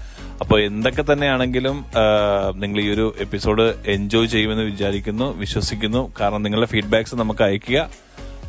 [0.40, 1.76] അപ്പോൾ എന്തൊക്കെ തന്നെയാണെങ്കിലും
[2.62, 6.02] നിങ്ങൾ ഈ ഒരു എപ്പിസോഡ് എൻജോയ് ചെയ്യുമെന്ന് വിചാരിക്കുന്നു വിശ്വസിക്കുന്നു.
[6.20, 7.78] കാരണം നിങ്ങളുടെ ഫീഡ്ബാക്സ് നമുക്ക് അയക്കുക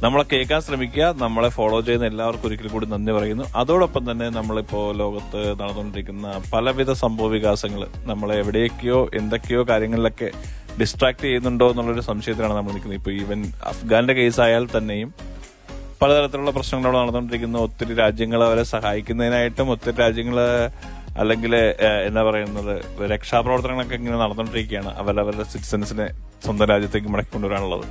[0.05, 3.45] നമ്മളെ കേൾക്കാൻ ശ്രമിക്കുക നമ്മളെ ഫോളോ ചെയ്യുന്ന എല്ലാവർക്കും ഒരിക്കൽ കൂടി നന്ദി പറയുന്നു.
[3.61, 10.31] അതോടൊപ്പം തന്നെ നമ്മളിപ്പോ ലോകത്ത് നടന്നുകൊണ്ടിരിക്കുന്ന പലവിധ സംഭവ വികാസങ്ങൾ നമ്മളെ എവിടെയൊക്കെയോ എന്തൊക്കെയോ കാര്യങ്ങളിലൊക്കെ
[10.79, 12.99] ഡിസ്ട്രാക്ട് ചെയ്യുന്നുണ്ടോ എന്നുള്ളൊരു സംശയത്തിലാണ് നമ്മൾ നിൽക്കുന്നത്.
[13.01, 13.39] ഇപ്പൊ ഈവൻ
[13.71, 15.09] അഫ്ഗാന്റെ കേസ് ആയാൽ തന്നെയും
[16.01, 17.59] പലതരത്തിലുള്ള പ്രശ്നങ്ങൾ അവിടെ നടന്നുകൊണ്ടിരിക്കുന്നു.
[17.59, 20.37] ഒത്തിരി രാജ്യങ്ങൾ അവരെ സഹായിക്കുന്നതിനായിട്ടും ഒത്തിരി രാജ്യങ്ങൾ
[21.21, 21.53] അല്ലെങ്കിൽ
[22.07, 22.73] എന്താ പറയുന്നത്
[23.11, 24.91] രക്ഷാപ്രവർത്തനങ്ങളൊക്കെ ഇങ്ങനെ നടന്നുകൊണ്ടിരിക്കുകയാണ്.
[25.01, 26.07] അവരവരുടെ സിറ്റിസൻസിനെ
[26.45, 27.85] സ്വന്തം രാജ്യത്തേക്ക് മടക്കി കൊണ്ടുവരാനുള്ളത്.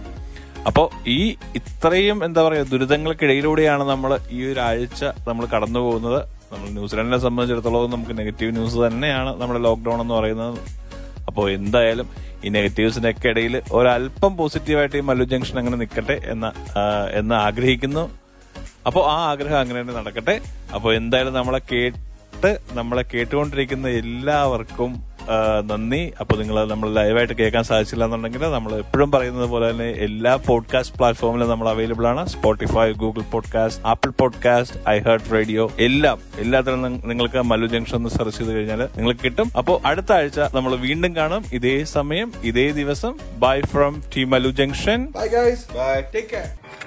[0.69, 6.21] അപ്പോൾ ഈ ഇത്രയും എന്താ പറയുക ദുരിതങ്ങൾക്കിടയിലൂടെയാണ് നമ്മൾ ഈ ഒരു ആഴ്ച നമ്മൾ കടന്നു പോകുന്നത്
[6.53, 10.59] നമ്മൾ ന്യൂസിലാൻഡിനെ സംബന്ധിച്ചിടത്തോളം നമുക്ക് നെഗറ്റീവ് ന്യൂസ് തന്നെയാണ് നമ്മുടെ ലോക്ക്ഡൌൺ എന്ന് പറയുന്നത്.
[11.29, 12.09] അപ്പോൾ എന്തായാലും
[12.45, 16.47] ഈ നെഗറ്റീവ്സിനൊക്കെ ഇടയിൽ ഒരല്പം പോസിറ്റീവായിട്ട് ഈ മല്ലു ജംഗ്ഷൻ അങ്ങനെ നിൽക്കട്ടെ എന്ന
[17.21, 18.05] എന്ന് ആഗ്രഹിക്കുന്നു.
[18.89, 20.35] അപ്പോൾ ആ ആഗ്രഹം അങ്ങനെ തന്നെ നടക്കട്ടെ.
[20.75, 24.91] അപ്പോൾ എന്തായാലും നമ്മളെ കേട്ട് നമ്മളെ കേട്ടുകൊണ്ടിരിക്കുന്ന എല്ലാവർക്കും
[25.65, 26.13] നന്ദി.
[26.21, 31.49] അപ്പോൾ നിങ്ങൾ നമ്മൾ ലൈവായിട്ട് കേൾക്കാൻ സാധിച്ചില്ല എന്നുണ്ടെങ്കിൽ നമ്മൾ എപ്പോഴും പറയുന്നത് പോലെ തന്നെ എല്ലാ പോഡ്കാസ്റ്റ് പ്ലാറ്റ്ഫോമിലും
[31.49, 32.27] നമ്മൾ അവൈലബിൾ ആണ്.
[32.27, 36.19] Spotify Google podcast Apple podcast I heart radio എല്ലാം.
[36.39, 39.51] എല്ലാത്തിലും നിങ്ങൾക്ക് മല്ലു ജംഗ്ഷൻ ഒന്ന് സെർച്ച് ചെയ്ത് കഴിഞ്ഞാൽ നിങ്ങൾക്ക് കിട്ടും.
[39.59, 41.45] അപ്പോൾ അടുത്ത ആഴ്ച നമ്മൾ വീണ്ടും കാണും.
[41.53, 43.19] ഇതേ സമയം ഇതേ ദിവസം.
[43.39, 46.86] Bye from the Mallu junction bye guys bye take care.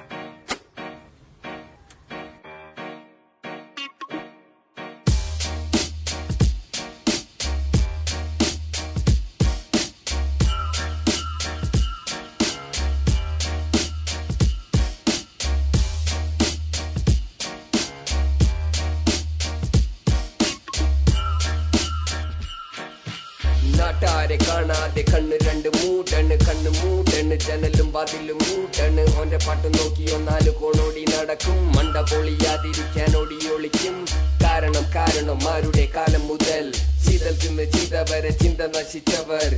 [38.90, 39.50] നശിച്ചവർ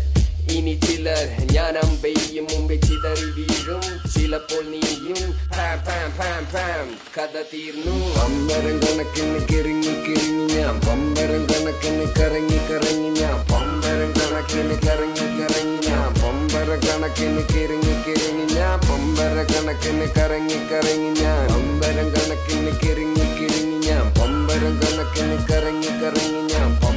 [0.53, 3.83] ഇനി ചിലർ ഞാൻ അമ്പെയ്യും മുമ്പേ ചിതറി വീഴും.
[4.13, 5.21] ചിലപ്പോൾ നീയും
[7.17, 7.95] കഥ തീർന്നു.
[8.17, 10.75] പമ്പരം കണക്കിന് കിറങ്ങി കിറങ്ങി ഞാൻ.
[10.81, 13.37] പമ്പരം കണക്കിന് കറങ്ങി കറങ്ങി ഞാൻ.
[13.53, 16.09] പമ്പരം കണക്കിന് കറങ്ങി കറങ്ങി ഞാൻ.
[16.23, 18.79] പമ്പര കണക്കിന് കിറങ്ങി കിറങ്ങി ഞാൻ.
[18.89, 21.49] പമ്പര കണക്കിന് കറങ്ങി കറങ്ങി ഞാൻ.
[21.49, 24.05] പമ്പരം കണക്കിന് കിറങ്ങി കിറങ്ങി ഞാൻ.
[24.21, 26.92] പമ്പരം കണക്കിന് കറങ്ങി കറങ്ങി ഞാൻ.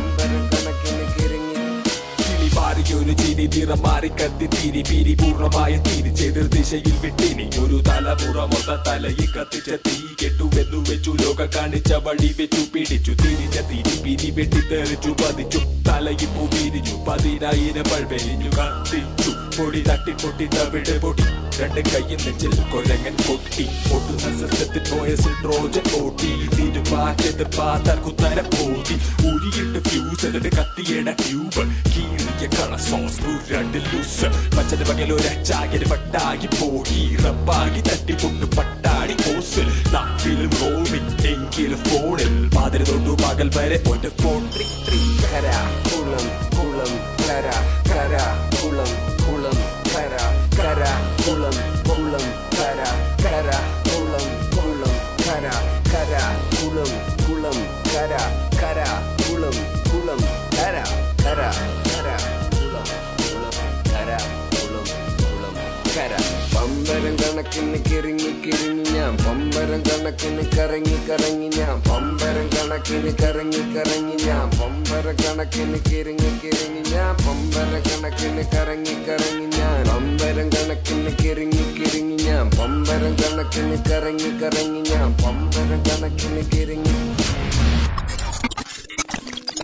[3.05, 7.45] പാറിയൊരു ചിരി നിറം മാറി കത്തി തിരി പിരി പൂർണമായ തിരിച്ചെതിർ ദിശയിൽ വിട്ടിനി.
[7.63, 9.95] ഒരു തലമുറ മൊത്ത തലയിൽ കത്തിച്ച തീ.
[10.21, 15.61] കെട്ടുവെന്നു വെച്ചു ലോക കാണിച്ച വഴി വെച്ചു പിടിച്ചു തിരിച്ച തിരി പിരി വെട്ടി തെറിച്ചു പതിച്ചു.
[15.87, 19.31] തലയിൽ പൂ പിരിഞ്ഞു പതിനായിരം പഴവെരിഞ്ഞു കത്തിച്ചു.
[19.57, 21.25] പൊടി തട്ടി പൊട്ടി തവിട് പൊടി.
[21.59, 26.31] രണ്ട് കൈയിൽ നെഞ്ചിൽ കൊരങ്ങൻ പൊട്ടി പൊട്ടുന്ന സിസ്റ്റത്തിൽ പോയ സിൻഡ്രോജൻ ഓട്ടി.
[26.55, 28.97] തിരുവാറ്റത് പാത്താൽ കുത്തര പോതി
[29.29, 30.51] ഉരിയിട്ട് ഫ്യൂസ് എന്നിട്ട്
[31.21, 31.63] ട്യൂബ്.
[31.93, 33.21] കീറിയ കള സോസ്
[33.51, 36.99] രണ്ട് ലൂസ് മച്ചത് പകലൊരു അച്ചാകര് പട്ടാകി പോയി.
[37.25, 44.65] റബ്ബാകി തട്ടിപ്പൊട്ടു പട്ടാടി കോസിൽ നാട്ടിലും റോമിൽ എങ്കിലും ഫോണിൽ പാതിര തൊട്ടു പകൽ വരെ ഒറ്റ ഫോൺ ട്രി
[44.87, 45.47] ട്രി കര
[45.87, 46.25] കുളം
[46.57, 47.47] കുളം കര
[47.89, 48.13] കര
[48.55, 48.91] കുളം
[49.25, 50.13] കുളം കര
[50.59, 50.81] കര
[51.23, 51.57] കുളം
[51.89, 52.25] കുളം
[52.57, 52.81] കര
[53.25, 53.49] കര
[53.87, 54.25] കുളം
[54.55, 54.93] കുളം
[55.25, 55.47] കര
[55.93, 56.13] കര
[56.55, 56.91] കുളം
[57.25, 58.13] കുളം കര
[58.61, 58.81] കര
[59.21, 59.57] കുളം
[59.91, 60.21] കുളം
[60.55, 60.75] കര
[61.23, 61.41] കര
[65.95, 66.13] കര
[66.53, 74.47] പമ്പരം കണക്കിന് കിറങ്ങി കിറങ്ങി ഞാൻ പമ്പരം കണക്കിന് കറങ്ങി കറങ്ങി ഞാൻ പമ്പരം കണക്കിന് കറങ്ങി കറങ്ങി ഞാൻ
[74.59, 82.45] പമ്പര കണക്കിന് കിറങ്ങി കിറങ്ങി ഞാൻ പമ്പര കണക്കിന് കറങ്ങി കറങ്ങി ഞാൻ പമ്പരം കണക്കിന് കിറങ്ങി കിറങ്ങി ഞാൻ
[82.57, 86.93] പമ്പരം കണക്കിന് കറങ്ങി കറങ്ങി ഞാൻ പമ്പരം കണക്കിന് കിറങ്ങി.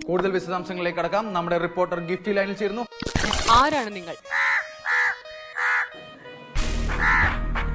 [0.05, 1.33] കൂടുതൽ വിശദാംശങ്ങളിലേക്ക് കടക്കാം.
[1.33, 2.85] നമ്മുടെ റിപ്പോർട്ടർ ഗിഫ്റ്റി ലൈനിൽ ചേരുന്നു.
[3.59, 4.15] ആരാണ് നിങ്ങൾ?
[7.01, 7.70] な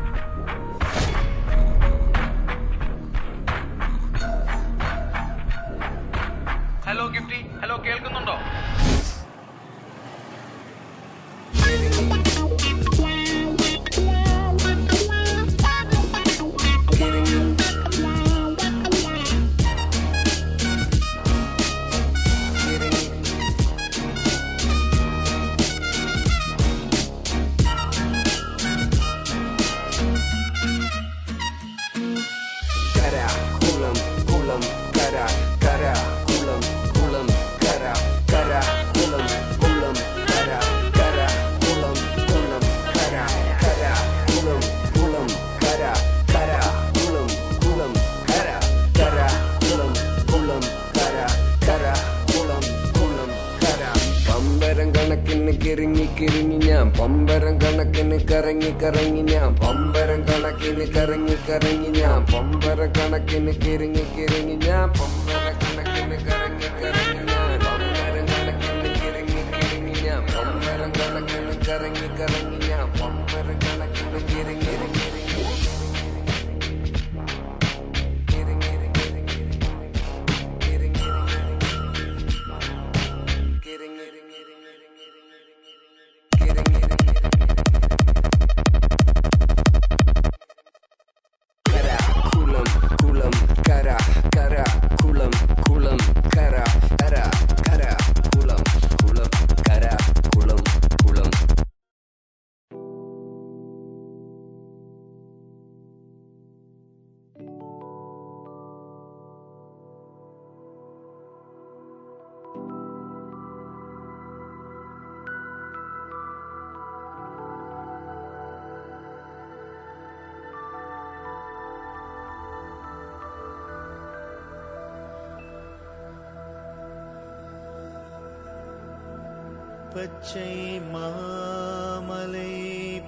[129.97, 132.55] பச்சை மாமலை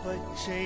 [0.05, 0.64] பச்சை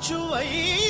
[0.00, 0.87] சுவை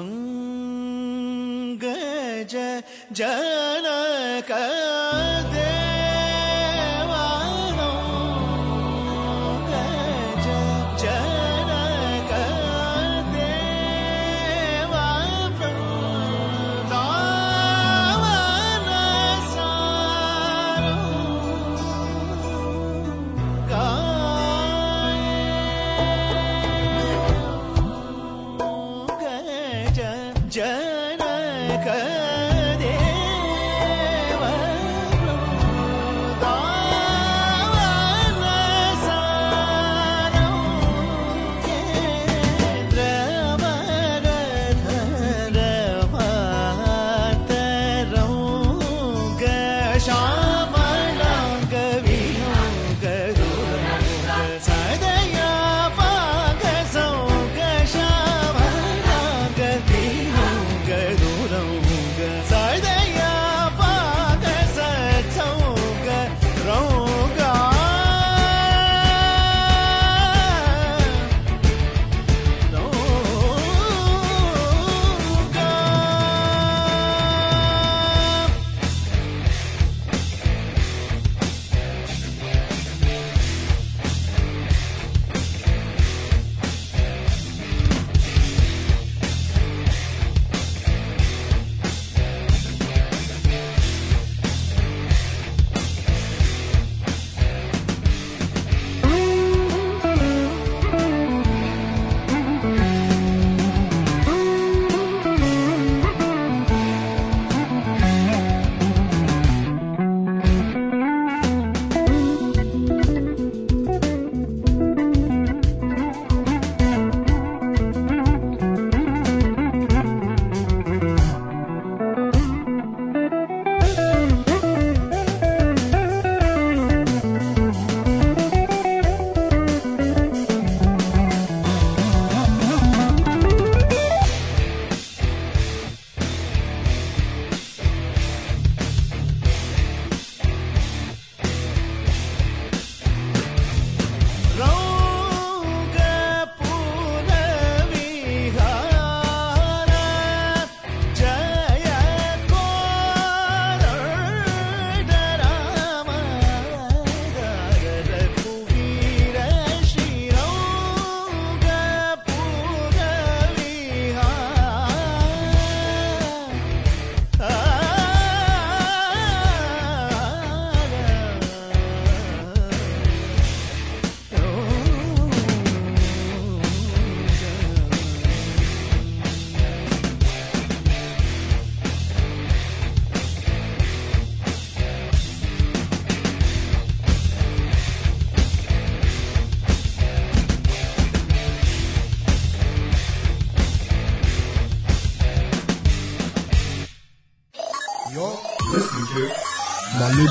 [0.00, 1.82] अङ्गज
[3.18, 4.50] जनक